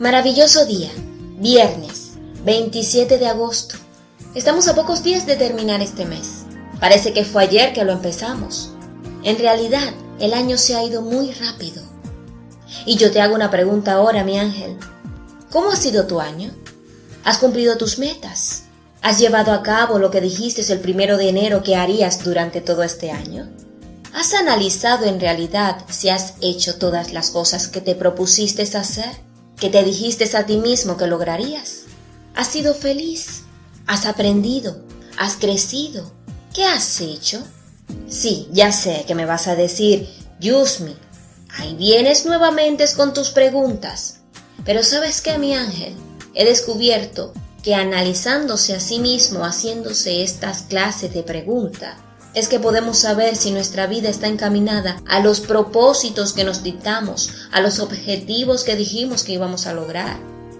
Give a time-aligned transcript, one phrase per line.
[0.00, 0.90] Maravilloso día,
[1.38, 2.10] viernes
[2.44, 3.76] 27 de agosto.
[4.34, 6.42] Estamos a pocos días de terminar este mes.
[6.80, 8.72] Parece que fue ayer que lo empezamos.
[9.22, 11.82] En realidad, el año se ha ido muy rápido.
[12.84, 14.76] Y yo te hago una pregunta ahora, mi ángel.
[15.50, 16.54] ¿Cómo ha sido tu año?
[17.24, 18.64] ¿Has cumplido tus metas?
[19.00, 22.82] ¿Has llevado a cabo lo que dijiste el primero de enero que harías durante todo
[22.82, 23.48] este año?
[24.12, 29.25] ¿Has analizado en realidad si has hecho todas las cosas que te propusiste hacer?
[29.58, 31.82] Que te dijiste a ti mismo que lograrías.
[32.34, 33.42] Has sido feliz,
[33.86, 34.82] has aprendido,
[35.18, 36.12] has crecido.
[36.54, 37.42] ¿Qué has hecho?
[38.08, 40.08] Sí, ya sé que me vas a decir,
[40.40, 40.96] Yusmi,
[41.56, 44.20] ahí vienes nuevamente con tus preguntas.
[44.64, 45.94] Pero sabes qué, mi ángel,
[46.34, 47.32] he descubierto
[47.62, 51.96] que analizándose a sí mismo, haciéndose estas clases de preguntas,
[52.36, 57.30] es que podemos saber si nuestra vida está encaminada a los propósitos que nos dictamos,
[57.50, 60.18] a los objetivos que dijimos que íbamos a lograr,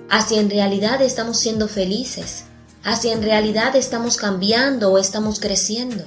[0.09, 2.45] a si en realidad estamos siendo felices,
[2.83, 6.03] a si en realidad estamos cambiando o estamos creciendo.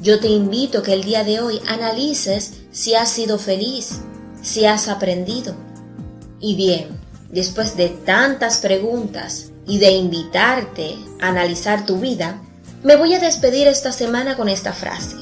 [0.00, 4.00] Yo te invito que el día de hoy analices si has sido feliz,
[4.42, 5.54] si has aprendido.
[6.40, 6.88] Y bien,
[7.30, 12.42] después de tantas preguntas y de invitarte a analizar tu vida,
[12.84, 15.16] me voy a despedir esta semana con esta frase.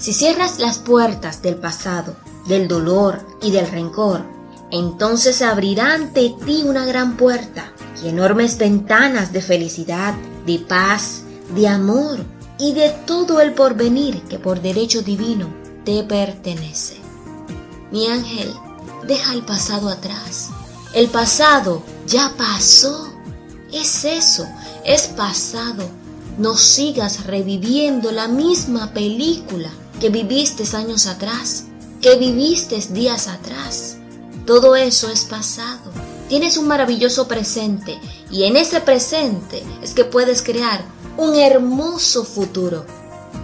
[0.00, 4.24] Si cierras las puertas del pasado, del dolor y del rencor,
[4.70, 7.72] entonces abrirá ante ti una gran puerta
[8.02, 10.14] y enormes ventanas de felicidad,
[10.46, 12.20] de paz, de amor
[12.58, 15.52] y de todo el porvenir que por derecho divino
[15.84, 16.96] te pertenece.
[17.90, 18.50] Mi ángel,
[19.06, 20.48] deja el pasado atrás.
[20.94, 23.12] El pasado ya pasó.
[23.70, 24.46] Es eso,
[24.86, 25.84] es pasado
[26.38, 31.66] no sigas reviviendo la misma película que viviste años atrás,
[32.00, 33.96] que viviste días atrás.
[34.46, 35.90] Todo eso es pasado.
[36.28, 37.98] Tienes un maravilloso presente
[38.30, 40.84] y en ese presente es que puedes crear
[41.16, 42.86] un hermoso futuro.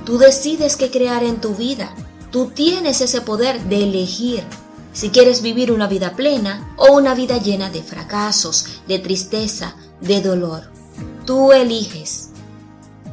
[0.07, 1.95] Tú decides qué crear en tu vida.
[2.31, 4.45] Tú tienes ese poder de elegir
[4.93, 10.21] si quieres vivir una vida plena o una vida llena de fracasos, de tristeza, de
[10.21, 10.71] dolor.
[11.27, 12.31] Tú eliges.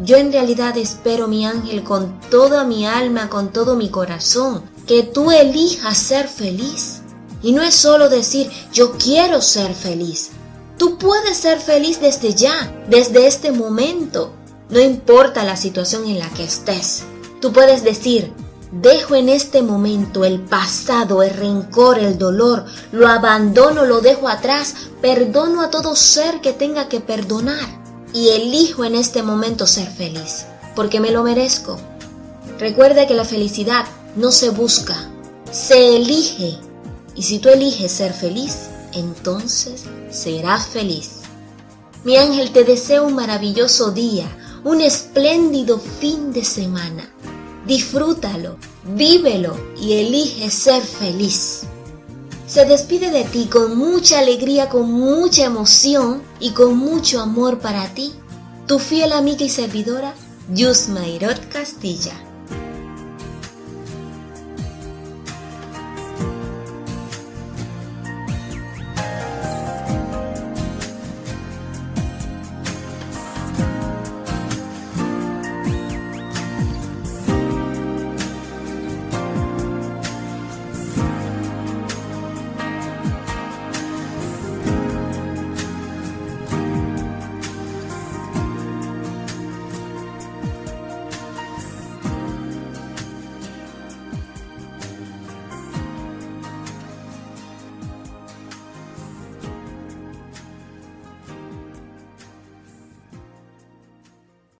[0.03, 5.03] Yo en realidad espero, mi ángel, con toda mi alma, con todo mi corazón, que
[5.03, 7.01] tú elijas ser feliz.
[7.43, 10.31] Y no es solo decir, yo quiero ser feliz.
[10.79, 14.33] Tú puedes ser feliz desde ya, desde este momento.
[14.69, 17.03] No importa la situación en la que estés.
[17.39, 18.33] Tú puedes decir,
[18.71, 24.73] dejo en este momento el pasado, el rencor, el dolor, lo abandono, lo dejo atrás,
[24.99, 27.80] perdono a todo ser que tenga que perdonar
[28.13, 30.45] y elijo en este momento ser feliz,
[30.75, 31.77] porque me lo merezco.
[32.59, 33.85] Recuerda que la felicidad
[34.15, 35.09] no se busca,
[35.51, 36.57] se elige.
[37.15, 41.21] Y si tú eliges ser feliz, entonces serás feliz.
[42.03, 44.27] Mi ángel, te deseo un maravilloso día,
[44.63, 47.13] un espléndido fin de semana.
[47.65, 48.57] Disfrútalo,
[48.95, 51.63] vívelo y elige ser feliz
[52.51, 57.87] se despide de ti con mucha alegría, con mucha emoción y con mucho amor para
[57.93, 58.11] ti,
[58.67, 60.13] tu fiel amiga y servidora,
[60.53, 62.30] Yusmairot Castilla.